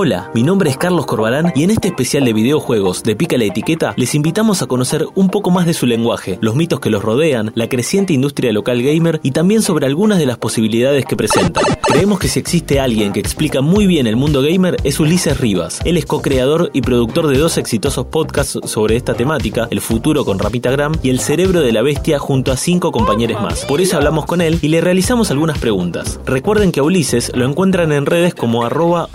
Hola, 0.00 0.30
mi 0.32 0.44
nombre 0.44 0.70
es 0.70 0.76
Carlos 0.76 1.06
Corbalán 1.06 1.52
y 1.56 1.64
en 1.64 1.70
este 1.70 1.88
especial 1.88 2.24
de 2.24 2.32
videojuegos 2.32 3.02
de 3.02 3.16
Pica 3.16 3.36
la 3.36 3.46
Etiqueta 3.46 3.94
les 3.96 4.14
invitamos 4.14 4.62
a 4.62 4.66
conocer 4.66 5.04
un 5.16 5.28
poco 5.28 5.50
más 5.50 5.66
de 5.66 5.74
su 5.74 5.86
lenguaje, 5.86 6.38
los 6.40 6.54
mitos 6.54 6.78
que 6.78 6.88
los 6.88 7.02
rodean, 7.02 7.50
la 7.56 7.68
creciente 7.68 8.12
industria 8.12 8.52
local 8.52 8.80
gamer 8.80 9.18
y 9.24 9.32
también 9.32 9.60
sobre 9.60 9.86
algunas 9.86 10.20
de 10.20 10.26
las 10.26 10.38
posibilidades 10.38 11.04
que 11.04 11.16
presentan. 11.16 11.64
Creemos 11.82 12.20
que 12.20 12.28
si 12.28 12.38
existe 12.38 12.78
alguien 12.78 13.12
que 13.12 13.18
explica 13.18 13.60
muy 13.60 13.88
bien 13.88 14.06
el 14.06 14.14
mundo 14.14 14.40
gamer 14.40 14.76
es 14.84 15.00
Ulises 15.00 15.40
Rivas. 15.40 15.80
Él 15.84 15.96
es 15.96 16.06
co-creador 16.06 16.70
y 16.72 16.82
productor 16.82 17.26
de 17.26 17.36
dos 17.36 17.58
exitosos 17.58 18.06
podcasts 18.06 18.60
sobre 18.66 18.94
esta 18.94 19.14
temática, 19.14 19.66
El 19.68 19.80
futuro 19.80 20.24
con 20.24 20.38
Rapitagram 20.38 20.92
y 21.02 21.10
El 21.10 21.18
cerebro 21.18 21.60
de 21.60 21.72
la 21.72 21.82
bestia 21.82 22.20
junto 22.20 22.52
a 22.52 22.56
cinco 22.56 22.92
compañeros 22.92 23.42
más. 23.42 23.64
Por 23.64 23.80
eso 23.80 23.96
hablamos 23.96 24.26
con 24.26 24.42
él 24.42 24.60
y 24.62 24.68
le 24.68 24.80
realizamos 24.80 25.32
algunas 25.32 25.58
preguntas. 25.58 26.20
Recuerden 26.24 26.70
que 26.70 26.78
a 26.78 26.84
Ulises 26.84 27.32
lo 27.34 27.44
encuentran 27.44 27.90
en 27.90 28.06
redes 28.06 28.32
como 28.32 28.64
arroba 28.64 29.08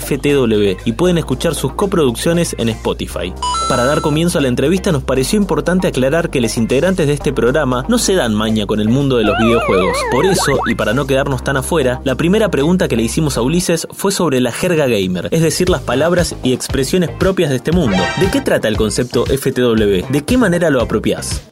ulisesftw 0.00 0.80
y 0.84 0.92
pueden 0.92 1.18
escuchar 1.18 1.54
sus 1.54 1.74
coproducciones 1.74 2.54
en 2.58 2.68
Spotify. 2.70 3.32
Para 3.68 3.84
dar 3.84 4.00
comienzo 4.00 4.38
a 4.38 4.42
la 4.42 4.48
entrevista 4.48 4.92
nos 4.92 5.02
pareció 5.02 5.38
importante 5.38 5.88
aclarar 5.88 6.30
que 6.30 6.40
los 6.40 6.56
integrantes 6.56 7.06
de 7.06 7.12
este 7.12 7.32
programa 7.32 7.84
no 7.88 7.98
se 7.98 8.14
dan 8.14 8.34
maña 8.34 8.66
con 8.66 8.80
el 8.80 8.88
mundo 8.88 9.16
de 9.16 9.24
los 9.24 9.38
videojuegos. 9.38 9.96
Por 10.10 10.26
eso, 10.26 10.58
y 10.66 10.74
para 10.74 10.94
no 10.94 11.06
quedarnos 11.06 11.44
tan 11.44 11.56
afuera, 11.56 12.00
la 12.04 12.14
primera 12.14 12.50
pregunta 12.50 12.88
que 12.88 12.96
le 12.96 13.02
hicimos 13.02 13.36
a 13.36 13.42
Ulises 13.42 13.86
fue 13.92 14.12
sobre 14.12 14.40
la 14.40 14.52
jerga 14.52 14.86
gamer, 14.86 15.28
es 15.30 15.42
decir, 15.42 15.68
las 15.68 15.82
palabras 15.82 16.34
y 16.42 16.52
expresiones 16.52 17.10
propias 17.10 17.50
de 17.50 17.56
este 17.56 17.72
mundo. 17.72 17.96
¿De 18.18 18.30
qué 18.30 18.40
trata 18.40 18.68
el 18.68 18.76
concepto 18.76 19.24
FTW? 19.26 20.10
¿De 20.10 20.24
qué 20.24 20.36
manera 20.36 20.70
lo 20.70 20.80
apropias? 20.80 21.42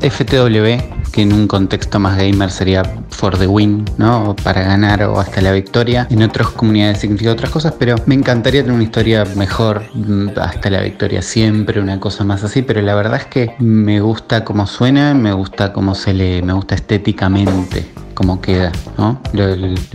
FTW, 0.00 1.03
que 1.14 1.22
en 1.22 1.32
un 1.32 1.46
contexto 1.46 2.00
más 2.00 2.18
gamer 2.18 2.50
sería 2.50 2.82
for 3.10 3.38
the 3.38 3.46
win, 3.46 3.84
¿no? 3.98 4.30
O 4.30 4.34
para 4.34 4.62
ganar 4.62 5.04
o 5.04 5.20
hasta 5.20 5.40
la 5.40 5.52
victoria. 5.52 6.08
En 6.10 6.24
otras 6.24 6.48
comunidades 6.48 6.98
significa 6.98 7.30
otras 7.30 7.50
cosas, 7.50 7.72
pero 7.78 7.94
me 8.06 8.16
encantaría 8.16 8.62
tener 8.62 8.74
una 8.74 8.82
historia 8.82 9.24
mejor, 9.36 9.84
mm, 9.94 10.30
hasta 10.40 10.70
la 10.70 10.80
victoria 10.80 11.22
siempre, 11.22 11.80
una 11.80 12.00
cosa 12.00 12.24
más 12.24 12.42
así, 12.42 12.62
pero 12.62 12.82
la 12.82 12.96
verdad 12.96 13.20
es 13.20 13.26
que 13.26 13.54
me 13.60 14.00
gusta 14.00 14.44
cómo 14.44 14.66
suena, 14.66 15.14
me 15.14 15.32
gusta 15.32 15.72
cómo 15.72 15.94
se 15.94 16.14
lee, 16.14 16.42
me 16.42 16.52
gusta 16.52 16.74
estéticamente 16.74 17.86
cómo 18.14 18.40
queda, 18.40 18.72
¿no? 18.96 19.20
Lo, 19.32 19.44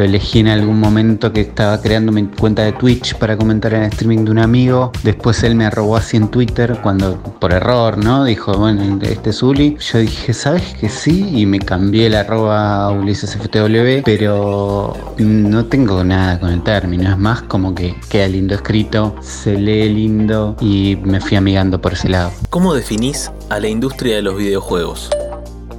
elegí 0.04 0.40
en 0.40 0.50
algún 0.50 0.80
momento 0.80 1.34
que 1.34 1.42
estaba 1.42 1.82
creando 1.82 2.12
mi 2.12 2.26
cuenta 2.28 2.64
de 2.64 2.74
Twitch 2.74 3.16
para 3.16 3.36
comentar 3.38 3.74
en 3.74 3.84
el 3.84 3.90
streaming 3.90 4.26
de 4.26 4.32
un 4.32 4.40
amigo. 4.40 4.92
Después 5.04 5.44
él 5.44 5.56
me 5.56 5.66
arrobó 5.66 5.96
así 5.96 6.18
en 6.18 6.28
Twitter 6.28 6.78
cuando, 6.84 7.18
por 7.40 7.54
error, 7.54 7.98
¿no? 7.98 8.26
Dijo, 8.26 8.54
bueno, 8.54 9.00
este 9.02 9.32
es 9.32 9.42
Uli. 9.42 9.78
Yo 9.80 10.00
dije, 10.00 10.34
¿sabes 10.34 10.76
que 10.80 10.90
sí? 10.90 11.09
Y 11.10 11.46
me 11.46 11.60
cambié 11.60 12.08
el 12.08 12.16
arroba 12.16 12.92
UlisesFTW, 12.92 14.04
pero 14.06 14.96
no 15.18 15.66
tengo 15.66 16.04
nada 16.04 16.40
con 16.40 16.52
el 16.52 16.62
término. 16.64 17.10
Es 17.10 17.18
más 17.18 17.42
como 17.44 17.74
que 17.74 17.96
queda 18.10 18.28
lindo 18.28 18.56
escrito, 18.56 19.16
se 19.22 19.58
lee 19.58 19.90
lindo 19.90 20.56
y 20.62 20.98
me 21.04 21.20
fui 21.20 21.38
amigando 21.38 21.82
por 21.82 21.94
ese 21.94 22.10
lado. 22.10 22.32
¿Cómo 22.50 22.74
definís 22.74 23.32
a 23.50 23.60
la 23.60 23.68
industria 23.68 24.16
de 24.18 24.22
los 24.22 24.38
videojuegos? 24.38 25.10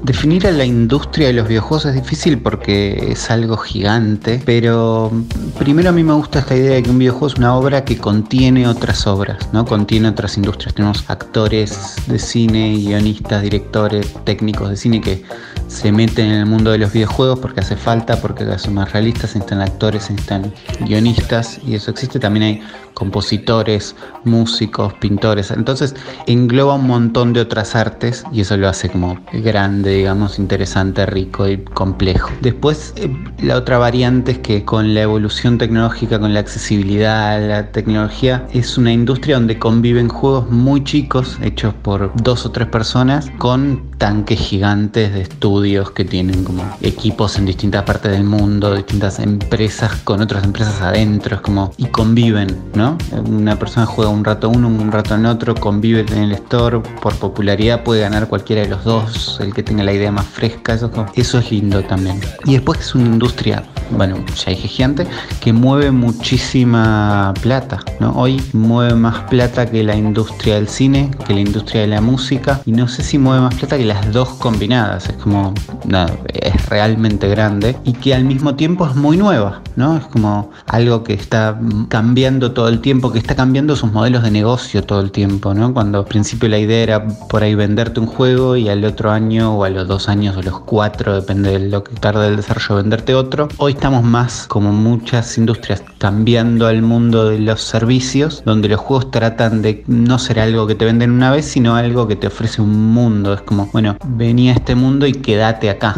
Definir 0.02 0.46
a 0.46 0.50
la 0.50 0.64
industria 0.64 1.26
de 1.26 1.34
los 1.34 1.46
videojuegos 1.46 1.84
es 1.84 1.94
difícil 1.94 2.38
porque 2.40 3.12
es 3.12 3.30
algo 3.30 3.58
gigante, 3.58 4.40
pero 4.46 5.12
primero 5.58 5.90
a 5.90 5.92
mí 5.92 6.02
me 6.02 6.14
gusta 6.14 6.38
esta 6.38 6.56
idea 6.56 6.76
de 6.76 6.82
que 6.82 6.90
un 6.90 6.98
videojuego 6.98 7.26
es 7.26 7.34
una 7.34 7.54
obra 7.54 7.84
que 7.84 7.98
contiene 7.98 8.66
otras 8.66 9.06
obras, 9.06 9.52
¿no? 9.52 9.66
Contiene 9.66 10.08
otras 10.08 10.38
industrias. 10.38 10.74
Tenemos 10.74 11.04
actores 11.08 11.96
de 12.06 12.18
cine, 12.18 12.76
guionistas, 12.76 13.42
directores, 13.42 14.14
técnicos 14.24 14.70
de 14.70 14.76
cine 14.76 15.00
que 15.02 15.22
se 15.70 15.92
meten 15.92 16.26
en 16.26 16.40
el 16.40 16.46
mundo 16.46 16.72
de 16.72 16.78
los 16.78 16.92
videojuegos 16.92 17.38
porque 17.38 17.60
hace 17.60 17.76
falta, 17.76 18.20
porque 18.20 18.44
son 18.58 18.74
más 18.74 18.92
realistas, 18.92 19.30
se 19.30 19.38
necesitan 19.38 19.60
actores, 19.62 20.04
se 20.04 20.12
necesitan 20.12 20.52
guionistas 20.80 21.60
y 21.64 21.76
eso 21.76 21.92
existe. 21.92 22.18
También 22.18 22.42
hay 22.42 22.62
compositores, 22.94 23.94
músicos, 24.24 24.92
pintores. 24.94 25.52
Entonces 25.52 25.94
engloba 26.26 26.74
un 26.74 26.88
montón 26.88 27.32
de 27.32 27.40
otras 27.40 27.76
artes 27.76 28.24
y 28.32 28.40
eso 28.40 28.56
lo 28.56 28.68
hace 28.68 28.90
como 28.90 29.18
grande, 29.32 29.90
digamos, 29.94 30.40
interesante, 30.40 31.06
rico 31.06 31.48
y 31.48 31.58
complejo. 31.58 32.30
Después, 32.40 32.92
eh, 32.96 33.08
la 33.40 33.56
otra 33.56 33.78
variante 33.78 34.32
es 34.32 34.38
que 34.40 34.64
con 34.64 34.92
la 34.92 35.02
evolución 35.02 35.56
tecnológica, 35.56 36.18
con 36.18 36.34
la 36.34 36.40
accesibilidad 36.40 37.36
a 37.36 37.38
la 37.38 37.70
tecnología, 37.70 38.46
es 38.52 38.76
una 38.76 38.92
industria 38.92 39.36
donde 39.36 39.58
conviven 39.58 40.08
juegos 40.08 40.50
muy 40.50 40.82
chicos, 40.82 41.38
hechos 41.42 41.74
por 41.74 42.12
dos 42.22 42.44
o 42.44 42.50
tres 42.50 42.68
personas, 42.68 43.30
con 43.38 43.89
tanques 44.00 44.40
gigantes 44.40 45.12
de 45.12 45.20
estudios 45.20 45.90
que 45.90 46.06
tienen 46.06 46.42
como 46.42 46.64
equipos 46.80 47.36
en 47.36 47.44
distintas 47.44 47.82
partes 47.82 48.10
del 48.10 48.24
mundo, 48.24 48.74
distintas 48.74 49.18
empresas 49.18 49.94
con 50.04 50.22
otras 50.22 50.42
empresas 50.42 50.80
adentro, 50.80 51.36
es 51.36 51.42
como 51.42 51.70
y 51.76 51.84
conviven, 51.84 52.48
¿no? 52.74 52.96
Una 53.26 53.58
persona 53.58 53.84
juega 53.84 54.10
un 54.10 54.24
rato 54.24 54.48
uno, 54.48 54.68
un 54.68 54.90
rato 54.90 55.16
en 55.16 55.26
otro, 55.26 55.54
convive 55.54 56.06
en 56.12 56.18
el 56.24 56.32
store, 56.32 56.80
por 57.02 57.14
popularidad 57.16 57.84
puede 57.84 58.00
ganar 58.00 58.26
cualquiera 58.26 58.62
de 58.62 58.68
los 58.68 58.84
dos, 58.84 59.38
el 59.42 59.52
que 59.52 59.62
tenga 59.62 59.84
la 59.84 59.92
idea 59.92 60.10
más 60.10 60.26
fresca, 60.26 60.72
eso, 60.72 60.90
eso 61.14 61.38
es 61.38 61.50
lindo 61.50 61.82
también. 61.82 62.18
Y 62.46 62.54
después 62.54 62.80
es 62.80 62.94
una 62.94 63.04
industria, 63.04 63.64
bueno, 63.90 64.16
ya 64.34 64.50
dije 64.50 64.68
gigante, 64.68 65.06
que 65.40 65.52
mueve 65.52 65.90
muchísima 65.90 67.34
plata, 67.42 67.80
¿no? 67.98 68.12
Hoy 68.12 68.42
mueve 68.52 68.94
más 68.94 69.28
plata 69.30 69.66
que 69.66 69.82
la 69.82 69.96
industria 69.96 70.54
del 70.54 70.68
cine, 70.68 71.10
que 71.26 71.34
la 71.34 71.40
industria 71.40 71.82
de 71.82 71.88
la 71.88 72.00
música, 72.00 72.60
y 72.66 72.72
no 72.72 72.88
sé 72.88 73.02
si 73.02 73.18
mueve 73.18 73.42
más 73.42 73.54
plata 73.54 73.76
que 73.76 73.84
las 73.84 74.12
dos 74.12 74.28
combinadas, 74.30 75.08
es 75.08 75.16
como, 75.16 75.54
nada, 75.84 76.12
es 76.28 76.68
realmente 76.68 77.28
grande 77.28 77.76
y 77.84 77.92
que 77.92 78.14
al 78.14 78.24
mismo 78.24 78.54
tiempo 78.54 78.86
es 78.86 78.94
muy 78.94 79.16
nueva, 79.16 79.62
¿no? 79.76 79.96
Es 79.96 80.04
como 80.06 80.50
algo 80.66 81.04
que 81.04 81.14
está 81.14 81.58
cambiando 81.88 82.52
todo 82.52 82.68
el 82.68 82.80
tiempo, 82.80 83.12
que 83.12 83.18
está 83.18 83.34
cambiando 83.34 83.76
sus 83.76 83.92
modelos 83.92 84.22
de 84.22 84.30
negocio 84.30 84.84
todo 84.84 85.00
el 85.00 85.10
tiempo, 85.10 85.54
¿no? 85.54 85.72
Cuando 85.74 85.98
al 85.98 86.04
principio 86.04 86.48
la 86.48 86.58
idea 86.58 86.82
era 86.82 87.08
por 87.08 87.42
ahí 87.42 87.54
venderte 87.54 88.00
un 88.00 88.06
juego 88.06 88.56
y 88.56 88.68
al 88.68 88.84
otro 88.84 89.10
año 89.10 89.56
o 89.56 89.64
a 89.64 89.70
los 89.70 89.86
dos 89.88 90.08
años 90.08 90.36
o 90.36 90.42
los 90.42 90.60
cuatro, 90.60 91.14
depende 91.14 91.58
de 91.58 91.70
lo 91.70 91.84
que 91.84 91.94
tarde 91.94 92.28
el 92.28 92.36
desarrollo, 92.36 92.76
venderte 92.76 93.14
otro. 93.14 93.48
Hoy 93.58 93.74
estamos 93.80 94.04
más 94.04 94.46
como 94.46 94.72
muchas 94.72 95.38
industrias 95.38 95.82
cambiando 95.96 96.66
al 96.66 96.82
mundo 96.82 97.30
de 97.30 97.38
los 97.38 97.62
servicios, 97.62 98.42
donde 98.44 98.68
los 98.68 98.78
juegos 98.78 99.10
tratan 99.10 99.62
de 99.62 99.82
no 99.86 100.18
ser 100.18 100.38
algo 100.38 100.66
que 100.66 100.74
te 100.74 100.84
venden 100.84 101.12
una 101.12 101.30
vez, 101.30 101.46
sino 101.46 101.76
algo 101.76 102.06
que 102.06 102.14
te 102.14 102.26
ofrece 102.26 102.60
un 102.60 102.92
mundo. 102.92 103.32
Es 103.32 103.40
como, 103.40 103.64
bueno, 103.72 103.96
vení 104.04 104.50
a 104.50 104.52
este 104.52 104.74
mundo 104.74 105.06
y 105.06 105.12
quédate 105.12 105.70
acá. 105.70 105.94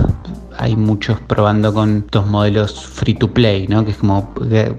Hay 0.59 0.77
muchos 0.77 1.19
probando 1.23 1.75
con 1.75 2.05
estos 2.07 2.25
modelos 2.29 2.87
free 2.87 3.15
to 3.15 3.27
play, 3.27 3.67
¿no? 3.67 3.85
Que 3.85 3.91
es 3.91 3.97
como 3.97 4.33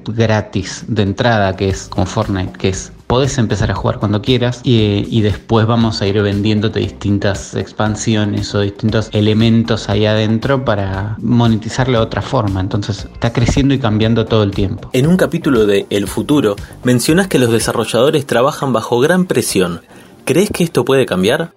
gratis 0.06 0.86
de 0.88 1.02
entrada, 1.02 1.58
que 1.58 1.68
es 1.68 1.90
como 1.90 2.06
Fortnite, 2.06 2.54
que 2.58 2.70
es 2.70 2.94
podés 3.14 3.38
empezar 3.38 3.70
a 3.70 3.76
jugar 3.76 4.00
cuando 4.00 4.24
quieras 4.24 4.62
y, 4.64 5.06
y, 5.08 5.22
después 5.22 5.68
vamos 5.68 6.02
a 6.02 6.08
ir 6.08 6.20
vendiéndote 6.20 6.80
distintas 6.80 7.54
expansiones 7.54 8.56
o 8.56 8.62
distintos 8.62 9.10
elementos 9.12 9.88
ahí 9.88 10.08
adentro 10.08 10.66
para 10.66 11.16
monetizarlo 11.20 12.00
de 12.00 12.04
otra 12.04 12.24
forma. 12.24 12.60
Entonces 12.60 13.08
está 13.14 13.32
creciendo 13.32 13.76
y 13.76 13.78
cambiando 13.78 14.26
todo 14.26 14.42
el 14.42 14.50
tiempo. 14.50 14.90
En 14.94 15.06
un 15.06 15.16
capítulo 15.16 15.68
de 15.68 15.86
El 15.92 16.08
futuro 16.08 16.56
mencionas 16.84 17.28
que 17.28 17.38
los 17.38 17.52
desarrolladores 17.52 18.26
trabajan 18.26 18.74
bajo 18.74 19.00
gran 19.00 19.26
presión. 19.26 19.82
¿Crees 20.26 20.50
que 20.50 20.64
esto 20.64 20.84
puede 20.84 21.06
cambiar? 21.06 21.54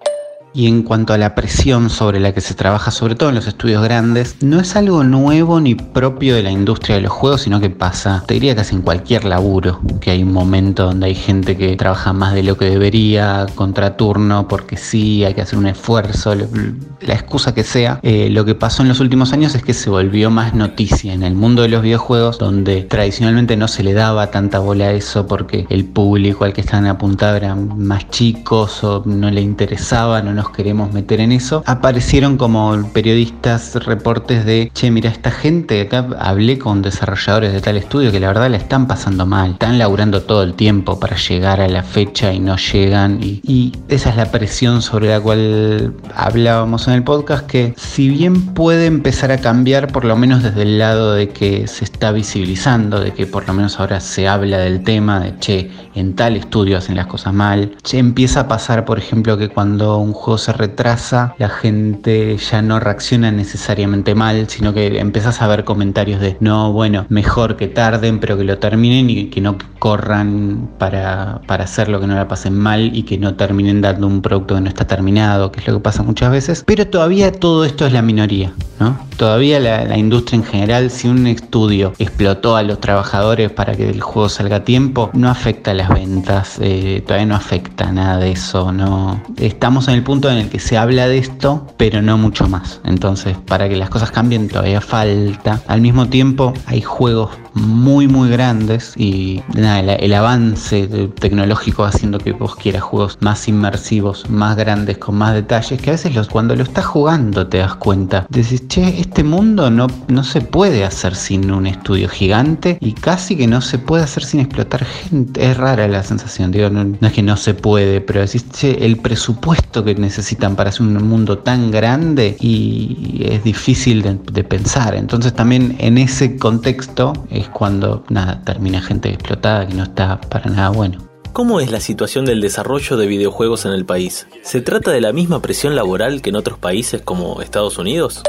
Y 0.57 0.65
en 0.65 0.81
cuanto 0.81 1.13
a 1.13 1.19
la 1.19 1.35
presión 1.35 1.91
sobre 1.91 2.19
la 2.19 2.33
que 2.33 2.41
se 2.41 2.55
trabaja, 2.55 2.89
sobre 2.89 3.13
todo 3.13 3.29
en 3.29 3.35
los 3.35 3.45
estudios 3.45 3.83
grandes, 3.83 4.37
no 4.41 4.59
es 4.59 4.75
algo 4.75 5.03
nuevo 5.03 5.59
ni 5.61 5.75
propio 5.75 6.33
de 6.33 6.41
la 6.41 6.49
industria 6.49 6.95
de 6.95 7.03
los 7.03 7.11
juegos, 7.11 7.41
sino 7.41 7.59
que 7.59 7.69
pasa, 7.69 8.23
te 8.25 8.33
diría 8.33 8.55
casi 8.55 8.73
en 8.73 8.81
cualquier 8.81 9.23
laburo, 9.23 9.79
que 10.01 10.09
hay 10.09 10.23
un 10.23 10.33
momento 10.33 10.85
donde 10.85 11.05
hay 11.05 11.13
gente 11.13 11.55
que 11.57 11.75
trabaja 11.75 12.11
más 12.11 12.33
de 12.33 12.41
lo 12.41 12.57
que 12.57 12.65
debería, 12.65 13.45
contraturno, 13.53 14.47
porque 14.47 14.77
sí, 14.77 15.23
hay 15.23 15.35
que 15.35 15.41
hacer 15.41 15.59
un 15.59 15.67
esfuerzo, 15.67 16.33
la 16.33 17.13
excusa 17.13 17.53
que 17.53 17.63
sea. 17.63 17.99
Eh, 18.01 18.31
lo 18.31 18.43
que 18.43 18.55
pasó 18.55 18.81
en 18.81 18.89
los 18.89 18.99
últimos 18.99 19.33
años 19.33 19.53
es 19.53 19.61
que 19.61 19.75
se 19.75 19.91
volvió 19.91 20.31
más 20.31 20.55
noticia 20.55 21.13
en 21.13 21.21
el 21.21 21.35
mundo 21.35 21.61
de 21.61 21.67
los 21.67 21.83
videojuegos, 21.83 22.39
donde 22.39 22.81
tradicionalmente 22.81 23.57
no 23.57 23.67
se 23.67 23.83
le 23.83 23.93
daba 23.93 24.31
tanta 24.31 24.57
bola 24.57 24.85
a 24.85 24.91
eso 24.93 25.27
porque 25.27 25.67
el 25.69 25.85
público 25.85 26.45
al 26.45 26.53
que 26.53 26.61
estaban 26.61 26.87
apuntados 26.87 27.37
eran 27.37 27.77
más 27.77 28.09
chicos 28.09 28.83
o 28.83 29.03
no 29.05 29.29
le 29.29 29.41
interesaba, 29.41 30.23
no 30.23 30.33
nos 30.33 30.46
queremos 30.51 30.93
meter 30.93 31.19
en 31.19 31.31
eso, 31.31 31.63
aparecieron 31.65 32.37
como 32.37 32.75
periodistas 32.93 33.75
reportes 33.85 34.45
de, 34.45 34.71
che, 34.73 34.91
mira, 34.91 35.09
esta 35.09 35.31
gente, 35.31 35.81
acá 35.81 36.07
hablé 36.19 36.57
con 36.57 36.81
desarrolladores 36.81 37.53
de 37.53 37.61
tal 37.61 37.77
estudio 37.77 38.11
que 38.11 38.19
la 38.19 38.27
verdad 38.27 38.49
la 38.49 38.57
están 38.57 38.87
pasando 38.87 39.25
mal, 39.25 39.51
están 39.51 39.77
laburando 39.77 40.21
todo 40.23 40.43
el 40.43 40.53
tiempo 40.53 40.99
para 40.99 41.15
llegar 41.17 41.61
a 41.61 41.67
la 41.67 41.83
fecha 41.83 42.33
y 42.33 42.39
no 42.39 42.57
llegan. 42.57 43.19
Y, 43.21 43.73
esa 43.89 44.09
es 44.09 44.17
la 44.17 44.31
presión 44.31 44.81
sobre 44.81 45.09
la 45.09 45.19
cual 45.19 45.93
hablábamos 46.15 46.87
en 46.87 46.93
el 46.93 47.03
podcast, 47.03 47.45
que 47.45 47.73
si 47.77 48.09
bien 48.09 48.53
puede 48.53 48.85
empezar 48.85 49.31
a 49.31 49.37
cambiar, 49.37 49.91
por 49.91 50.05
lo 50.05 50.15
menos 50.15 50.43
desde 50.43 50.63
el 50.63 50.79
lado 50.79 51.13
de 51.13 51.29
que 51.29 51.67
se 51.67 51.83
está 51.83 52.11
visibilizando, 52.11 52.99
de 52.99 53.13
que 53.13 53.25
por 53.25 53.47
lo 53.47 53.53
menos 53.53 53.79
ahora 53.79 53.99
se 53.99 54.27
habla 54.27 54.59
del 54.59 54.83
tema, 54.83 55.19
de, 55.19 55.37
che, 55.39 55.71
en 55.95 56.15
tal 56.15 56.35
estudio 56.35 56.77
hacen 56.77 56.95
las 56.95 57.07
cosas 57.07 57.33
mal, 57.33 57.75
che, 57.83 57.97
empieza 57.97 58.41
a 58.41 58.47
pasar, 58.47 58.85
por 58.85 58.97
ejemplo, 58.97 59.37
que 59.37 59.49
cuando 59.49 59.97
un 59.97 60.13
juego 60.13 60.36
se 60.37 60.53
retrasa, 60.53 61.35
la 61.37 61.49
gente 61.49 62.37
ya 62.37 62.61
no 62.61 62.79
reacciona 62.79 63.31
necesariamente 63.31 64.15
mal, 64.15 64.49
sino 64.49 64.73
que 64.73 64.99
empezás 64.99 65.41
a 65.41 65.47
ver 65.47 65.63
comentarios 65.63 66.21
de 66.21 66.37
no, 66.39 66.71
bueno, 66.71 67.05
mejor 67.09 67.57
que 67.57 67.67
tarden, 67.67 68.19
pero 68.19 68.37
que 68.37 68.43
lo 68.43 68.57
terminen 68.57 69.09
y 69.09 69.25
que 69.25 69.41
no 69.41 69.57
corran 69.79 70.69
para, 70.77 71.41
para 71.47 71.63
hacerlo, 71.63 71.99
que 71.99 72.07
no 72.07 72.15
la 72.15 72.27
pasen 72.27 72.57
mal 72.57 72.95
y 72.95 73.03
que 73.03 73.17
no 73.17 73.35
terminen 73.35 73.81
dando 73.81 74.07
un 74.07 74.21
producto 74.21 74.55
que 74.55 74.61
no 74.61 74.69
está 74.69 74.85
terminado, 74.85 75.51
que 75.51 75.59
es 75.59 75.67
lo 75.67 75.73
que 75.75 75.79
pasa 75.79 76.03
muchas 76.03 76.31
veces. 76.31 76.63
Pero 76.65 76.87
todavía 76.87 77.31
todo 77.31 77.65
esto 77.65 77.85
es 77.85 77.93
la 77.93 78.01
minoría, 78.01 78.53
¿no? 78.79 78.97
Todavía 79.17 79.59
la, 79.59 79.97
industria 79.97 80.37
en 80.37 80.43
general, 80.43 80.91
si 80.91 81.07
un 81.07 81.25
estudio 81.25 81.93
explotó 81.97 82.55
a 82.55 82.61
los 82.61 82.79
trabajadores 82.79 83.51
para 83.51 83.75
que 83.75 83.89
el 83.89 84.01
juego 84.01 84.29
salga 84.29 84.57
a 84.57 84.63
tiempo, 84.63 85.09
no 85.13 85.29
afecta 85.29 85.73
las 85.73 85.89
ventas, 85.89 86.57
eh, 86.61 87.03
todavía 87.05 87.25
no 87.25 87.35
afecta 87.35 87.91
nada 87.91 88.17
de 88.19 88.31
eso, 88.31 88.71
no. 88.71 89.23
Estamos 89.37 89.87
en 89.87 89.95
el 89.95 90.03
punto 90.03 90.16
en 90.25 90.37
el 90.37 90.49
que 90.49 90.59
se 90.59 90.77
habla 90.77 91.07
de 91.07 91.17
esto, 91.19 91.67
pero 91.77 92.01
no 92.01 92.17
mucho 92.17 92.47
más. 92.47 92.81
Entonces, 92.83 93.37
para 93.45 93.69
que 93.69 93.75
las 93.75 93.89
cosas 93.89 94.11
cambien 94.11 94.47
todavía 94.47 94.81
falta. 94.81 95.61
Al 95.67 95.81
mismo 95.81 96.07
tiempo, 96.07 96.53
hay 96.65 96.81
juegos 96.81 97.31
muy 97.57 98.07
muy 98.07 98.29
grandes 98.29 98.93
y 98.95 99.41
nada, 99.55 99.79
el, 99.79 100.13
avance 100.13 100.87
tecnológico 101.19 101.85
haciendo 101.85 102.17
que 102.17 102.31
vos 102.31 102.55
quieras 102.55 102.83
juegos 102.83 103.17
más 103.21 103.47
inmersivos, 103.47 104.29
más 104.29 104.55
grandes, 104.55 104.97
con 104.97 105.15
más 105.15 105.33
detalles, 105.33 105.81
que 105.81 105.89
a 105.89 105.93
veces 105.93 106.15
los, 106.15 106.27
cuando 106.27 106.55
lo 106.55 106.63
estás 106.63 106.85
jugando 106.85 107.47
te 107.47 107.57
das 107.57 107.75
cuenta. 107.75 108.25
Decís, 108.29 108.67
che, 108.67 108.99
este 108.99 109.23
mundo 109.23 109.69
no, 109.69 109.87
no 110.07 110.23
se 110.23 110.41
puede 110.41 110.83
hacer 110.83 111.15
sin 111.15 111.51
un 111.51 111.67
estudio 111.67 112.09
gigante 112.09 112.77
y 112.81 112.93
casi 112.93 113.35
que 113.35 113.47
no 113.47 113.61
se 113.61 113.77
puede 113.77 114.03
hacer 114.03 114.23
sin 114.23 114.39
explotar 114.39 114.85
gente. 114.85 115.51
Es 115.51 115.57
rara 115.57 115.87
la 115.87 116.03
sensación, 116.03 116.51
digo, 116.51 116.69
no, 116.69 116.95
es 116.99 117.13
que 117.13 117.23
no 117.23 117.37
se 117.37 117.53
puede, 117.53 118.01
pero 118.01 118.21
decís, 118.21 118.49
che, 118.51 118.85
el 118.85 118.97
presupuesto 118.97 119.83
que 119.83 119.95
necesitan 119.95 120.55
para 120.55 120.69
hacer 120.69 120.81
un 120.81 121.07
mundo 121.07 121.37
tan 121.39 121.71
grande 121.71 122.35
y 122.39 123.21
es 123.23 123.43
difícil 123.43 124.01
de, 124.01 124.17
de 124.31 124.43
pensar. 124.43 124.95
Entonces 124.95 125.33
también 125.33 125.75
en 125.79 125.97
ese 125.97 126.37
contexto 126.37 127.13
cuando 127.49 128.03
nada, 128.09 128.41
termina 128.43 128.81
gente 128.81 129.09
explotada 129.09 129.67
que 129.67 129.73
no 129.73 129.83
está 129.83 130.19
para 130.21 130.49
nada 130.49 130.69
bueno. 130.69 130.99
¿Cómo 131.33 131.59
es 131.59 131.71
la 131.71 131.79
situación 131.79 132.25
del 132.25 132.41
desarrollo 132.41 132.97
de 132.97 133.05
videojuegos 133.05 133.65
en 133.65 133.71
el 133.71 133.85
país? 133.85 134.27
¿Se 134.41 134.59
trata 134.61 134.91
de 134.91 135.01
la 135.01 135.13
misma 135.13 135.41
presión 135.41 135.75
laboral 135.75 136.21
que 136.21 136.29
en 136.29 136.35
otros 136.35 136.57
países 136.57 137.01
como 137.01 137.41
Estados 137.41 137.77
Unidos? 137.77 138.23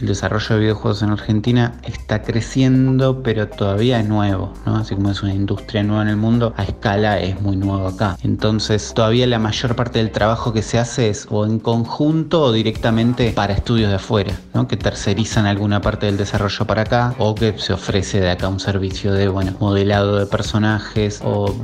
El 0.00 0.06
desarrollo 0.06 0.54
de 0.54 0.60
videojuegos 0.60 1.02
en 1.02 1.10
Argentina 1.10 1.80
está 1.84 2.22
creciendo, 2.22 3.22
pero 3.22 3.48
todavía 3.48 4.00
es 4.00 4.08
nuevo, 4.08 4.52
¿no? 4.64 4.76
Así 4.76 4.94
como 4.94 5.10
es 5.10 5.22
una 5.22 5.34
industria 5.34 5.82
nueva 5.82 6.02
en 6.02 6.08
el 6.08 6.16
mundo, 6.16 6.54
a 6.56 6.64
escala 6.64 7.20
es 7.20 7.40
muy 7.40 7.56
nuevo 7.56 7.88
acá. 7.88 8.16
Entonces, 8.22 8.92
todavía 8.94 9.26
la 9.26 9.38
mayor 9.38 9.74
parte 9.74 9.98
del 9.98 10.10
trabajo 10.10 10.52
que 10.52 10.62
se 10.62 10.78
hace 10.78 11.08
es 11.08 11.26
o 11.30 11.46
en 11.46 11.58
conjunto 11.58 12.42
o 12.42 12.52
directamente 12.52 13.32
para 13.32 13.54
estudios 13.54 13.90
de 13.90 13.96
afuera, 13.96 14.38
¿no? 14.54 14.68
Que 14.68 14.76
tercerizan 14.76 15.46
alguna 15.46 15.80
parte 15.80 16.06
del 16.06 16.16
desarrollo 16.16 16.66
para 16.66 16.82
acá 16.82 17.14
o 17.18 17.34
que 17.34 17.58
se 17.58 17.72
ofrece 17.72 18.20
de 18.20 18.30
acá 18.30 18.48
un 18.48 18.60
servicio 18.60 19.12
de, 19.12 19.28
bueno, 19.28 19.52
modelado 19.60 20.18
de 20.18 20.26
personajes 20.26 21.20
o 21.24 21.54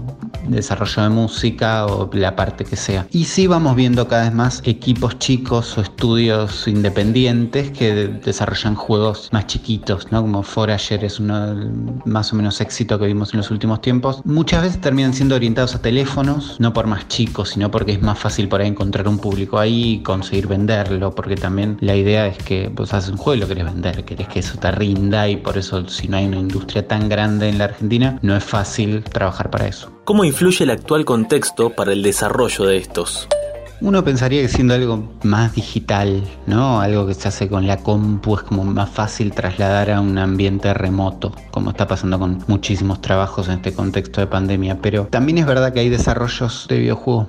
desarrollo 0.49 1.02
de 1.02 1.08
música 1.08 1.87
o 1.87 2.11
la 2.12 2.34
parte 2.37 2.64
que 2.64 2.76
sea. 2.76 3.06
Y 3.11 3.25
sí 3.25 3.46
vamos 3.46 3.76
viendo 3.76 4.08
cada 4.08 4.25
vez 4.25 4.34
más 4.34 4.62
equipos 4.64 5.19
chicos 5.19 5.76
o 5.79 5.82
estudios 5.82 6.67
independientes 6.67 7.70
que 7.70 8.20
desarrollan 8.25 8.75
juegos 8.75 9.29
más 9.33 9.47
chiquitos, 9.47 10.11
¿no? 10.11 10.23
Como 10.23 10.43
Forager 10.43 11.05
es 11.05 11.21
uno 11.21 11.55
más 12.05 12.33
o 12.33 12.37
menos 12.37 12.61
éxito 12.61 12.99
que 12.99 13.07
vimos 13.07 13.33
en 13.33 13.39
los 13.39 13.51
últimos 13.51 13.81
tiempos. 13.81 14.23
Muchas 14.25 14.63
veces 14.63 14.81
terminan 14.81 15.15
siendo 15.15 15.35
orientados 15.35 15.75
a 15.75 15.83
teléfonos, 15.83 16.59
no 16.61 16.73
por 16.73 16.87
más 16.87 17.09
chicos, 17.09 17.51
sino 17.51 17.71
porque 17.71 17.93
es 17.93 18.03
más 18.03 18.19
fácil 18.19 18.49
por 18.49 18.61
ahí 18.61 18.69
encontrar 18.69 19.09
un 19.09 19.19
público 19.19 19.59
ahí 19.59 19.95
y 19.95 20.03
conseguir 20.03 20.47
venderlo, 20.47 21.15
porque 21.15 21.37
también 21.37 21.77
la 21.81 21.97
idea 21.97 22.27
es 22.27 22.39
que 22.39 22.69
vos 22.69 22.93
haces 22.95 23.11
un 23.11 23.17
juego 23.17 23.37
y 23.37 23.41
lo 23.41 23.49
querés 23.49 23.65
vender, 23.65 24.05
querés 24.05 24.29
que 24.29 24.41
eso 24.41 24.59
te 24.59 24.71
rinda 24.71 25.29
y 25.29 25.37
por 25.37 25.59
eso 25.59 25.89
si 25.89 26.09
no 26.09 26.17
hay 26.17 26.27
una 26.27 26.39
industria 26.39 26.87
tan 26.87 27.09
grande 27.09 27.49
en 27.49 27.59
la 27.59 27.65
Argentina, 27.65 28.19
no 28.23 28.37
es 28.37 28.45
fácil 28.45 29.03
trabajar 29.05 29.51
para 29.51 29.67
eso. 29.67 29.91
¿Cómo 30.05 30.25
influye 30.25 30.65
el 30.65 30.71
actual 30.71 31.05
contexto 31.05 31.71
para 31.71 31.93
el 31.93 32.03
desarrollo 32.03 32.65
de 32.65 32.77
estos? 32.77 33.29
Uno 33.82 34.05
pensaría 34.05 34.43
que 34.43 34.49
siendo 34.49 34.75
algo 34.75 35.12
más 35.25 35.56
digital, 35.56 36.23
¿no? 36.46 36.81
Algo 36.81 37.05
que 37.05 37.14
se 37.14 37.26
hace 37.26 37.49
con 37.49 37.67
la 37.67 37.79
compu 37.79 38.37
es 38.37 38.43
como 38.43 38.62
más 38.62 38.88
fácil 38.88 39.32
trasladar 39.32 39.90
a 39.90 40.00
un 40.00 40.19
ambiente 40.19 40.73
remoto, 40.73 41.34
como 41.50 41.70
está 41.70 41.88
pasando 41.88 42.17
con 42.17 42.44
muchísimos 42.46 43.00
trabajos 43.00 43.49
en 43.49 43.55
este 43.55 43.73
contexto 43.73 44.20
de 44.20 44.29
pandemia. 44.29 44.79
Pero 44.81 45.06
también 45.06 45.38
es 45.38 45.46
verdad 45.46 45.73
que 45.73 45.81
hay 45.81 45.88
desarrollos 45.88 46.67
de 46.69 46.79
videojuegos 46.79 47.26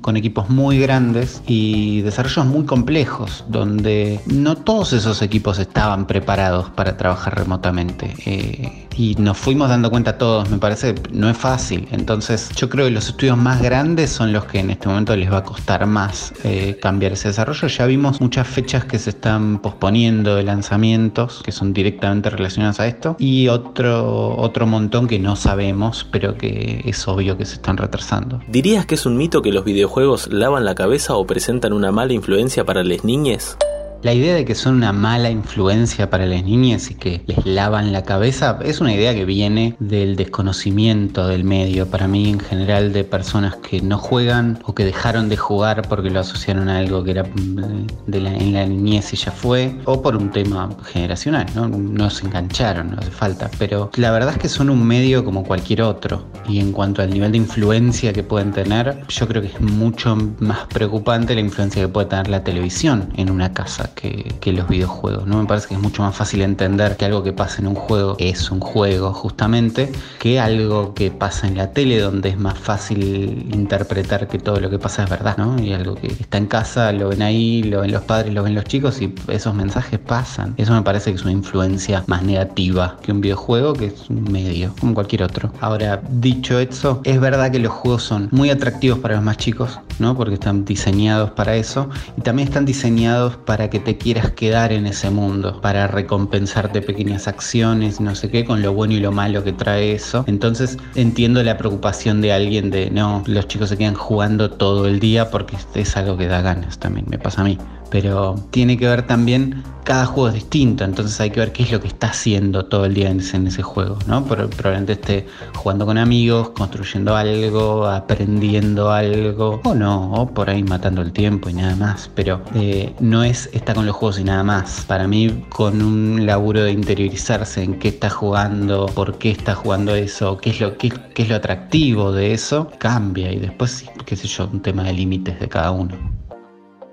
con 0.00 0.16
equipos 0.16 0.48
muy 0.48 0.78
grandes 0.78 1.42
y 1.48 2.02
desarrollos 2.02 2.46
muy 2.46 2.64
complejos, 2.64 3.44
donde 3.48 4.20
no 4.26 4.56
todos 4.56 4.92
esos 4.92 5.20
equipos 5.20 5.58
estaban 5.58 6.06
preparados 6.06 6.70
para 6.70 6.96
trabajar 6.96 7.36
remotamente. 7.36 8.14
Eh, 8.24 8.87
y 8.98 9.14
nos 9.16 9.38
fuimos 9.38 9.68
dando 9.68 9.90
cuenta 9.90 10.18
todos, 10.18 10.50
me 10.50 10.58
parece, 10.58 10.96
no 11.12 11.30
es 11.30 11.36
fácil. 11.38 11.86
Entonces 11.92 12.50
yo 12.56 12.68
creo 12.68 12.86
que 12.86 12.90
los 12.90 13.08
estudios 13.08 13.38
más 13.38 13.62
grandes 13.62 14.10
son 14.10 14.32
los 14.32 14.44
que 14.44 14.58
en 14.58 14.70
este 14.70 14.88
momento 14.88 15.14
les 15.14 15.32
va 15.32 15.38
a 15.38 15.44
costar 15.44 15.86
más 15.86 16.34
eh, 16.42 16.76
cambiar 16.82 17.12
ese 17.12 17.28
desarrollo. 17.28 17.68
Ya 17.68 17.86
vimos 17.86 18.20
muchas 18.20 18.48
fechas 18.48 18.84
que 18.84 18.98
se 18.98 19.10
están 19.10 19.60
posponiendo 19.60 20.34
de 20.34 20.42
lanzamientos 20.42 21.42
que 21.44 21.52
son 21.52 21.72
directamente 21.72 22.28
relacionados 22.28 22.80
a 22.80 22.88
esto 22.88 23.14
y 23.20 23.46
otro, 23.46 24.36
otro 24.36 24.66
montón 24.66 25.06
que 25.06 25.20
no 25.20 25.36
sabemos, 25.36 26.04
pero 26.10 26.36
que 26.36 26.82
es 26.84 27.06
obvio 27.06 27.38
que 27.38 27.46
se 27.46 27.54
están 27.54 27.76
retrasando. 27.76 28.40
¿Dirías 28.48 28.84
que 28.84 28.96
es 28.96 29.06
un 29.06 29.16
mito 29.16 29.42
que 29.42 29.52
los 29.52 29.64
videojuegos 29.64 30.28
lavan 30.32 30.64
la 30.64 30.74
cabeza 30.74 31.14
o 31.14 31.24
presentan 31.24 31.72
una 31.72 31.92
mala 31.92 32.14
influencia 32.14 32.64
para 32.64 32.82
las 32.82 33.04
niñas? 33.04 33.56
La 34.04 34.14
idea 34.14 34.36
de 34.36 34.44
que 34.44 34.54
son 34.54 34.76
una 34.76 34.92
mala 34.92 35.28
influencia 35.28 36.08
para 36.08 36.24
las 36.24 36.44
niñas 36.44 36.88
y 36.88 36.94
que 36.94 37.20
les 37.26 37.44
lavan 37.44 37.92
la 37.92 38.04
cabeza 38.04 38.56
es 38.64 38.80
una 38.80 38.94
idea 38.94 39.12
que 39.12 39.24
viene 39.24 39.74
del 39.80 40.14
desconocimiento 40.14 41.26
del 41.26 41.42
medio, 41.42 41.88
para 41.88 42.06
mí 42.06 42.30
en 42.30 42.38
general 42.38 42.92
de 42.92 43.02
personas 43.02 43.56
que 43.56 43.80
no 43.80 43.98
juegan 43.98 44.60
o 44.64 44.72
que 44.72 44.84
dejaron 44.84 45.28
de 45.28 45.36
jugar 45.36 45.82
porque 45.88 46.10
lo 46.10 46.20
asociaron 46.20 46.68
a 46.68 46.78
algo 46.78 47.02
que 47.02 47.10
era 47.10 47.24
mm, 47.24 47.86
en 48.06 48.52
la 48.52 48.66
niñez 48.66 49.12
y 49.14 49.16
ya 49.16 49.32
fue, 49.32 49.76
o 49.84 50.00
por 50.00 50.14
un 50.14 50.30
tema 50.30 50.68
generacional, 50.84 51.46
¿no? 51.56 51.66
no 51.66 52.08
se 52.08 52.24
engancharon, 52.24 52.92
no 52.92 52.98
hace 53.00 53.10
falta, 53.10 53.50
pero 53.58 53.90
la 53.96 54.12
verdad 54.12 54.34
es 54.34 54.38
que 54.38 54.48
son 54.48 54.70
un 54.70 54.86
medio 54.86 55.24
como 55.24 55.42
cualquier 55.42 55.82
otro 55.82 56.24
y 56.48 56.60
en 56.60 56.70
cuanto 56.70 57.02
al 57.02 57.10
nivel 57.10 57.32
de 57.32 57.38
influencia 57.38 58.12
que 58.12 58.22
pueden 58.22 58.52
tener, 58.52 59.00
yo 59.08 59.26
creo 59.26 59.42
que 59.42 59.48
es 59.48 59.60
mucho 59.60 60.16
más 60.38 60.66
preocupante 60.68 61.34
la 61.34 61.40
influencia 61.40 61.82
que 61.82 61.88
puede 61.88 62.06
tener 62.06 62.28
la 62.28 62.44
televisión 62.44 63.08
en 63.16 63.30
una 63.30 63.52
casa 63.52 63.87
que, 63.94 64.38
los 64.48 64.66
videojuegos. 64.66 65.26
¿no? 65.26 65.42
Me 65.42 65.46
parece 65.46 65.68
que 65.68 65.74
es 65.74 65.80
mucho 65.80 66.02
más 66.02 66.16
fácil 66.16 66.40
entender 66.40 66.96
que 66.96 67.04
algo 67.04 67.22
que 67.22 67.34
pasa 67.34 67.60
en 67.60 67.66
un 67.66 67.74
juego 67.74 68.16
es 68.18 68.50
un 68.50 68.60
juego 68.60 69.12
justamente 69.12 69.92
que 70.18 70.40
algo 70.40 70.94
que 70.94 71.10
pasa 71.10 71.46
en 71.46 71.58
la 71.58 71.72
tele 71.72 72.00
donde 72.00 72.30
es 72.30 72.38
más 72.38 72.58
fácil 72.58 73.46
interpretar 73.52 74.26
que 74.26 74.38
todo 74.38 74.58
lo 74.58 74.70
que 74.70 74.78
pasa 74.78 75.04
es 75.04 75.10
verdad. 75.10 75.36
¿no? 75.36 75.60
Y 75.62 75.74
algo 75.74 75.96
que 75.96 76.06
está 76.06 76.38
en 76.38 76.46
casa, 76.46 76.92
lo 76.92 77.10
ven 77.10 77.20
ahí, 77.20 77.62
lo 77.62 77.82
ven 77.82 77.92
los 77.92 78.02
padres, 78.04 78.32
lo 78.32 78.42
ven 78.42 78.54
los 78.54 78.64
chicos 78.64 79.02
y 79.02 79.14
esos 79.28 79.54
mensajes 79.54 79.98
pasan. 79.98 80.54
Eso 80.56 80.72
me 80.72 80.80
parece 80.80 81.10
que 81.10 81.16
es 81.16 81.22
una 81.22 81.32
influencia 81.32 82.04
más 82.06 82.22
negativa 82.22 82.96
que 83.02 83.12
un 83.12 83.20
videojuego 83.20 83.74
que 83.74 83.86
es 83.86 84.08
un 84.08 84.24
medio, 84.32 84.72
como 84.80 84.94
cualquier 84.94 85.22
otro. 85.24 85.52
Ahora, 85.60 86.00
dicho 86.10 86.58
eso, 86.58 87.00
es 87.04 87.20
verdad 87.20 87.50
que 87.50 87.58
los 87.58 87.72
juegos 87.72 88.02
son 88.02 88.28
muy 88.32 88.50
atractivos 88.50 88.98
para 88.98 89.16
los 89.16 89.24
más 89.24 89.36
chicos, 89.36 89.78
¿no? 89.98 90.16
porque 90.16 90.34
están 90.34 90.64
diseñados 90.64 91.30
para 91.32 91.56
eso 91.56 91.88
y 92.16 92.22
también 92.22 92.48
están 92.48 92.64
diseñados 92.64 93.36
para 93.36 93.68
que 93.70 93.77
te 93.80 93.96
quieras 93.96 94.32
quedar 94.32 94.72
en 94.72 94.86
ese 94.86 95.10
mundo, 95.10 95.60
para 95.60 95.86
recompensarte 95.86 96.82
pequeñas 96.82 97.28
acciones, 97.28 98.00
no 98.00 98.14
sé 98.14 98.30
qué, 98.30 98.44
con 98.44 98.62
lo 98.62 98.72
bueno 98.72 98.94
y 98.94 99.00
lo 99.00 99.12
malo 99.12 99.44
que 99.44 99.52
trae 99.52 99.92
eso. 99.92 100.24
Entonces 100.26 100.76
entiendo 100.94 101.42
la 101.42 101.56
preocupación 101.56 102.20
de 102.20 102.32
alguien 102.32 102.70
de, 102.70 102.90
no, 102.90 103.22
los 103.26 103.48
chicos 103.48 103.70
se 103.70 103.76
quedan 103.76 103.94
jugando 103.94 104.50
todo 104.50 104.86
el 104.86 105.00
día 105.00 105.30
porque 105.30 105.56
es 105.74 105.96
algo 105.96 106.16
que 106.16 106.26
da 106.26 106.42
ganas 106.42 106.78
también, 106.78 107.06
me 107.08 107.18
pasa 107.18 107.42
a 107.42 107.44
mí 107.44 107.58
pero 107.90 108.34
tiene 108.50 108.76
que 108.76 108.86
ver 108.86 109.06
también, 109.06 109.62
cada 109.88 110.04
juego 110.04 110.28
es 110.28 110.34
distinto, 110.34 110.84
entonces 110.84 111.18
hay 111.18 111.30
que 111.30 111.40
ver 111.40 111.50
qué 111.52 111.62
es 111.62 111.72
lo 111.72 111.80
que 111.80 111.88
está 111.88 112.08
haciendo 112.08 112.66
todo 112.66 112.84
el 112.84 112.92
día 112.92 113.08
en 113.08 113.20
ese, 113.20 113.62
juego, 113.62 113.98
¿no? 114.06 114.22
Probablemente 114.22 114.92
esté 114.92 115.26
jugando 115.54 115.86
con 115.86 115.96
amigos, 115.96 116.50
construyendo 116.50 117.16
algo, 117.16 117.86
aprendiendo 117.86 118.90
algo, 118.90 119.62
o 119.64 119.74
no, 119.74 120.12
o 120.12 120.28
por 120.28 120.50
ahí 120.50 120.62
matando 120.62 121.00
el 121.00 121.12
tiempo 121.12 121.48
y 121.48 121.54
nada 121.54 121.74
más, 121.74 122.10
pero 122.14 122.42
eh, 122.54 122.92
no 123.00 123.24
es 123.24 123.48
está 123.54 123.72
con 123.72 123.86
los 123.86 123.96
juegos 123.96 124.18
y 124.20 124.24
nada 124.24 124.44
más. 124.44 124.84
Para 124.86 125.08
mí, 125.08 125.44
con 125.48 125.80
un 125.80 126.26
laburo 126.26 126.64
de 126.64 126.72
interiorizarse 126.72 127.62
en 127.62 127.78
qué 127.78 127.88
está 127.88 128.10
jugando, 128.10 128.84
por 128.86 129.16
qué 129.16 129.30
está 129.30 129.54
jugando 129.54 129.94
eso, 129.94 130.36
qué 130.36 130.50
es 130.50 130.60
lo, 130.60 130.76
qué, 130.76 130.90
qué 131.14 131.22
es 131.22 131.30
lo 131.30 131.36
atractivo 131.36 132.12
de 132.12 132.34
eso, 132.34 132.70
cambia 132.76 133.32
y 133.32 133.38
después, 133.38 133.86
qué 134.04 134.16
sé 134.16 134.28
yo, 134.28 134.50
un 134.52 134.60
tema 134.60 134.82
de 134.82 134.92
límites 134.92 135.40
de 135.40 135.48
cada 135.48 135.70
uno. 135.70 136.17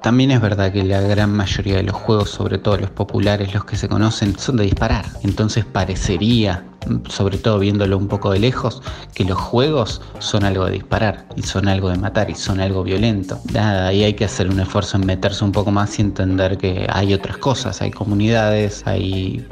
También 0.05 0.29
es 0.29 0.39
verdad 0.39 0.71
que 0.71 0.83
la 0.83 1.01
gran 1.01 1.31
mayoría 1.31 1.77
de 1.77 1.81
los 1.81 1.95
juegos, 1.95 2.29
sobre 2.29 2.59
todo 2.59 2.77
los 2.77 2.91
populares, 2.91 3.55
los 3.55 3.65
que 3.65 3.75
se 3.75 3.89
conocen, 3.89 4.37
son 4.37 4.57
de 4.57 4.65
disparar. 4.65 5.03
Entonces 5.23 5.65
parecería 5.65 6.63
sobre 7.09 7.39
todo 7.39 7.57
viéndolo 7.57 7.97
un 7.97 8.07
poco 8.07 8.29
de 8.29 8.37
lejos, 8.37 8.83
que 9.15 9.23
los 9.23 9.39
juegos 9.39 10.03
son 10.19 10.43
algo 10.43 10.65
de 10.65 10.73
disparar 10.73 11.25
y 11.35 11.41
son 11.41 11.67
algo 11.67 11.89
de 11.89 11.97
matar 11.97 12.29
y 12.29 12.35
son 12.35 12.59
algo 12.59 12.83
violento. 12.83 13.39
Nada, 13.51 13.87
ahí 13.87 14.03
hay 14.03 14.13
que 14.13 14.25
hacer 14.25 14.47
un 14.47 14.59
esfuerzo 14.59 14.97
en 14.97 15.07
meterse 15.07 15.43
un 15.43 15.51
poco 15.51 15.71
más 15.71 15.97
y 15.97 16.03
entender 16.03 16.59
que 16.59 16.85
hay 16.87 17.11
otras 17.15 17.37
cosas, 17.37 17.81
hay 17.81 17.89
comunidades, 17.89 18.85
hay 18.85 19.47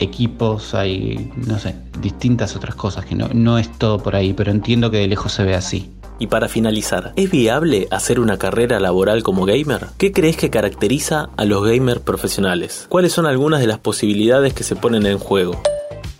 equipos, 0.00 0.74
hay, 0.74 1.32
no 1.34 1.58
sé, 1.58 1.76
distintas 2.02 2.54
otras 2.56 2.74
cosas, 2.74 3.06
que 3.06 3.14
no, 3.14 3.30
no 3.32 3.56
es 3.56 3.72
todo 3.78 4.02
por 4.02 4.14
ahí, 4.16 4.34
pero 4.34 4.50
entiendo 4.50 4.90
que 4.90 4.98
de 4.98 5.06
lejos 5.06 5.32
se 5.32 5.44
ve 5.44 5.54
así. 5.54 5.94
Y 6.18 6.28
para 6.28 6.48
finalizar, 6.48 7.12
¿es 7.16 7.30
viable 7.30 7.88
hacer 7.90 8.20
una 8.20 8.38
carrera 8.38 8.78
laboral 8.78 9.22
como 9.22 9.44
gamer? 9.44 9.88
¿Qué 9.98 10.12
crees 10.12 10.36
que 10.36 10.50
caracteriza 10.50 11.30
a 11.36 11.44
los 11.44 11.64
gamers 11.64 12.00
profesionales? 12.00 12.86
¿Cuáles 12.88 13.12
son 13.12 13.26
algunas 13.26 13.60
de 13.60 13.66
las 13.66 13.78
posibilidades 13.78 14.54
que 14.54 14.64
se 14.64 14.76
ponen 14.76 15.06
en 15.06 15.18
juego? 15.18 15.60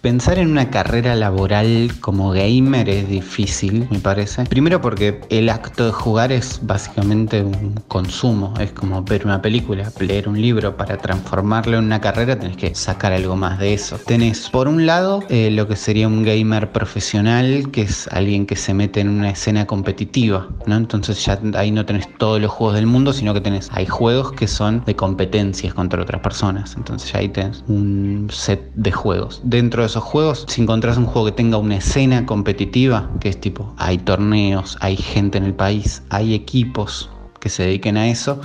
Pensar 0.04 0.38
en 0.38 0.50
una 0.50 0.68
carrera 0.68 1.14
laboral 1.14 1.90
como 2.02 2.30
gamer 2.30 2.90
es 2.90 3.08
difícil, 3.08 3.88
me 3.90 4.00
parece. 4.00 4.44
Primero 4.44 4.82
porque 4.82 5.18
el 5.30 5.48
acto 5.48 5.86
de 5.86 5.92
jugar 5.92 6.30
es 6.30 6.60
básicamente 6.62 7.42
un 7.42 7.80
consumo, 7.88 8.52
es 8.60 8.70
como 8.72 9.02
ver 9.02 9.24
una 9.24 9.40
película, 9.40 9.90
leer 9.98 10.28
un 10.28 10.38
libro. 10.38 10.76
Para 10.76 10.98
transformarlo 10.98 11.78
en 11.78 11.84
una 11.84 12.02
carrera 12.02 12.38
tenés 12.38 12.58
que 12.58 12.74
sacar 12.74 13.14
algo 13.14 13.34
más 13.34 13.58
de 13.58 13.72
eso. 13.72 13.96
Tenés 13.96 14.50
por 14.50 14.68
un 14.68 14.84
lado 14.84 15.22
eh, 15.30 15.50
lo 15.50 15.66
que 15.66 15.74
sería 15.74 16.06
un 16.06 16.22
gamer 16.22 16.70
profesional, 16.70 17.70
que 17.70 17.80
es 17.80 18.06
alguien 18.08 18.44
que 18.44 18.56
se 18.56 18.74
mete 18.74 19.00
en 19.00 19.08
una 19.08 19.30
escena 19.30 19.66
competitiva, 19.66 20.50
¿no? 20.66 20.76
Entonces 20.76 21.24
ya 21.24 21.40
ahí 21.54 21.70
no 21.70 21.86
tenés 21.86 22.14
todos 22.18 22.42
los 22.42 22.50
juegos 22.50 22.76
del 22.76 22.86
mundo, 22.86 23.14
sino 23.14 23.32
que 23.32 23.40
tenés, 23.40 23.70
hay 23.72 23.86
juegos 23.86 24.32
que 24.32 24.48
son 24.48 24.84
de 24.84 24.94
competencias 24.94 25.72
contra 25.72 26.02
otras 26.02 26.20
personas. 26.20 26.74
Entonces 26.76 27.10
ya 27.10 27.20
ahí 27.20 27.30
tenés 27.30 27.64
un 27.68 28.28
set 28.30 28.70
de 28.74 28.92
juegos. 28.92 29.40
Dentro 29.44 29.82
de 29.82 29.93
esos 29.94 30.02
juegos, 30.02 30.44
si 30.48 30.60
encontrás 30.60 30.96
un 30.96 31.06
juego 31.06 31.26
que 31.26 31.32
tenga 31.32 31.56
una 31.56 31.76
escena 31.76 32.26
competitiva, 32.26 33.08
que 33.20 33.28
es 33.28 33.40
tipo, 33.40 33.72
hay 33.78 33.98
torneos, 33.98 34.76
hay 34.80 34.96
gente 34.96 35.38
en 35.38 35.44
el 35.44 35.54
país, 35.54 36.02
hay 36.10 36.34
equipos 36.34 37.08
que 37.38 37.48
se 37.48 37.62
dediquen 37.62 37.96
a 37.96 38.08
eso, 38.08 38.40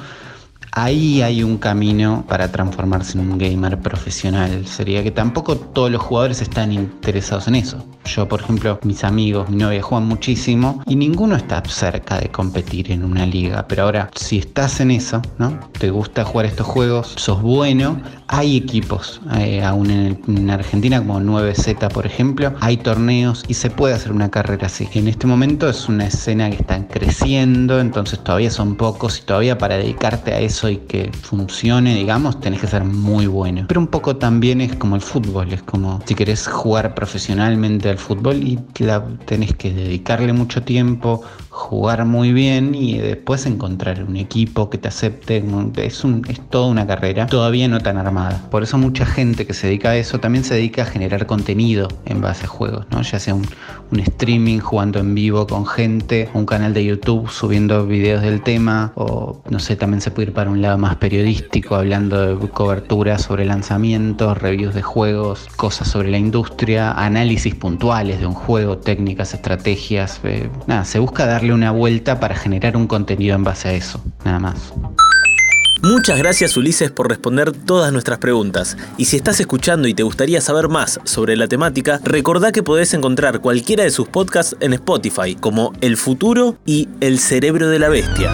ahí 0.74 1.24
hay 1.24 1.42
un 1.42 1.58
camino 1.58 2.24
para 2.28 2.52
transformarse 2.52 3.18
en 3.18 3.32
un 3.32 3.40
gamer 3.40 3.80
profesional. 3.80 4.68
Sería 4.68 5.02
que 5.02 5.10
tampoco 5.10 5.58
todos 5.58 5.90
los 5.90 6.04
jugadores 6.04 6.40
están 6.40 6.72
interesados 6.72 7.48
en 7.48 7.56
eso. 7.56 7.84
Yo, 8.06 8.28
por 8.28 8.42
ejemplo, 8.42 8.80
mis 8.84 9.04
amigos, 9.04 9.50
mi 9.50 9.58
novia 9.58 9.82
juegan 9.82 10.08
muchísimo 10.08 10.84
y 10.86 10.96
ninguno 10.96 11.36
está 11.36 11.64
cerca 11.66 12.20
de 12.20 12.30
competir 12.30 12.92
en 12.92 13.04
una 13.04 13.26
liga. 13.26 13.68
Pero 13.68 13.84
ahora, 13.84 14.12
si 14.16 14.38
estás 14.38 14.80
en 14.82 14.92
eso, 14.92 15.22
¿no? 15.40 15.60
Te 15.80 15.90
gusta 15.90 16.24
jugar 16.24 16.46
estos 16.46 16.68
juegos, 16.68 17.14
sos 17.18 17.42
bueno, 17.42 18.00
hay 18.32 18.58
equipos, 18.58 19.20
eh, 19.40 19.64
aún 19.64 19.90
en, 19.90 20.50
Argentina 20.52 21.00
como 21.00 21.20
9Z 21.20 21.92
por 21.92 22.06
ejemplo, 22.06 22.54
hay 22.62 22.78
torneos 22.78 23.44
y 23.48 23.56
se 23.56 23.72
puede 23.72 23.96
hacer 23.96 24.12
una 24.12 24.30
carrera 24.30 24.68
así. 24.68 24.88
En 24.94 25.08
este 25.08 25.26
momento 25.26 25.68
es 25.68 25.90
una 25.90 26.06
escena 26.06 26.48
que 26.52 26.58
está 26.58 26.88
creciendo, 26.88 27.80
entonces 27.80 28.24
todavía 28.24 28.52
son 28.52 28.76
pocos 28.76 29.20
y 29.20 29.24
todavía 29.24 29.58
para 29.58 29.78
dedicarte 29.78 30.32
a 30.32 30.40
eso 30.40 30.70
y 30.70 30.78
que 30.78 31.12
funcione, 31.12 31.96
digamos, 31.96 32.40
tenés 32.40 32.62
que 32.62 32.68
ser 32.68 32.84
muy 32.84 33.26
bueno. 33.26 33.66
Pero 33.68 33.82
un 33.82 33.88
poco 33.88 34.16
también 34.18 34.62
es 34.62 34.76
como 34.76 34.96
el 34.96 35.02
fútbol, 35.02 35.52
es 35.52 35.64
como 35.64 36.00
si 36.06 36.14
querés 36.14 36.48
jugar 36.48 36.94
profesionalmente 36.94 37.90
al 37.90 37.98
fútbol 37.98 38.44
y 38.44 38.60
la, 38.78 39.04
tenés 39.26 39.56
que 39.56 39.74
dedicarle 39.74 40.34
mucho 40.34 40.62
tiempo, 40.62 41.24
jugar 41.60 42.06
muy 42.06 42.32
bien 42.32 42.74
y 42.74 42.98
después 42.98 43.46
encontrar 43.46 44.04
un 44.04 44.16
equipo 44.16 44.70
que 44.70 44.78
te 44.78 44.88
acepte. 44.88 45.44
Es, 45.76 46.04
un, 46.04 46.26
es 46.28 46.40
toda 46.50 46.68
una 46.68 46.88
carrera, 46.88 47.28
todavía 47.28 47.68
no 47.68 47.82
tan 47.82 47.98
armada. 47.98 48.42
Por 48.50 48.64
eso 48.64 48.78
mucha 48.78 49.06
gente 49.06 49.46
que 49.46 49.54
se 49.54 49.68
dedica 49.68 49.90
a 49.90 49.98
eso 49.98 50.20
también 50.20 50.46
se 50.46 50.56
dedica 50.56 50.84
a 50.84 50.86
generar 50.86 51.26
contenido 51.26 51.90
en 52.06 52.22
base 52.22 52.46
a 52.46 52.48
juegos, 52.48 52.86
¿no? 52.92 53.02
ya 53.02 53.20
sea 53.20 53.36
un, 53.36 53.46
un 53.92 54.00
streaming 54.00 54.60
jugando 54.60 55.00
en 55.00 55.16
vivo 55.16 55.48
con 55.48 55.66
gente, 55.66 56.30
un 56.34 56.46
canal 56.46 56.74
de 56.74 56.86
YouTube 56.86 57.30
subiendo 57.30 57.86
videos 57.86 58.22
del 58.22 58.42
tema, 58.42 58.92
o 58.96 59.42
no 59.50 59.60
sé, 59.60 59.76
también 59.76 60.02
se 60.02 60.12
puede 60.12 60.30
ir 60.30 60.34
para 60.34 60.50
un 60.50 60.62
lado 60.62 60.78
más 60.78 60.96
periodístico, 60.96 61.76
hablando 61.76 62.38
de 62.38 62.50
cobertura 62.50 63.18
sobre 63.18 63.46
lanzamientos, 63.46 64.38
reviews 64.38 64.76
de 64.76 64.82
juegos, 64.82 65.48
cosas 65.56 65.88
sobre 65.88 66.10
la 66.10 66.18
industria, 66.18 66.92
análisis 66.92 67.56
puntuales 67.56 68.20
de 68.20 68.28
un 68.28 68.34
juego, 68.34 68.78
técnicas, 68.78 69.34
estrategias. 69.34 70.22
Eh, 70.24 70.50
nada, 70.68 70.86
se 70.86 71.00
busca 71.00 71.26
una 71.54 71.72
vuelta 71.72 72.20
para 72.20 72.36
generar 72.36 72.78
un 72.78 72.88
contenido 72.88 73.36
en 73.36 73.44
base 73.44 73.70
a 73.70 73.74
eso, 73.74 74.02
nada 74.24 74.40
más. 74.40 74.74
Muchas 75.82 76.18
gracias 76.18 76.58
Ulises 76.58 76.92
por 76.92 77.08
responder 77.08 77.54
todas 77.54 77.94
nuestras 77.94 78.20
preguntas. 78.20 78.76
Y 78.98 79.06
si 79.06 79.16
estás 79.16 79.40
escuchando 79.40 79.88
y 79.88 79.94
te 79.94 80.04
gustaría 80.04 80.42
saber 80.42 80.68
más 80.68 81.00
sobre 81.06 81.38
la 81.38 81.48
temática, 81.48 82.02
recordá 82.04 82.52
que 82.52 82.64
podés 82.64 82.94
encontrar 82.94 83.40
cualquiera 83.40 83.86
de 83.86 83.92
sus 83.92 84.10
podcasts 84.10 84.58
en 84.60 84.74
Spotify, 84.74 85.36
como 85.36 85.72
El 85.80 85.96
Futuro 85.96 86.58
y 86.66 86.90
El 87.00 87.20
Cerebro 87.20 87.70
de 87.70 87.80
la 87.80 87.88
Bestia. 87.88 88.32